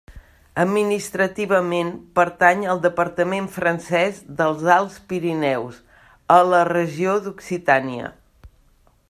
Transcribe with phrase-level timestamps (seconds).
[0.61, 5.79] Administrativament pertany al departament francès dels Alts Pirineus,
[6.39, 8.11] a la regió d'Occitània.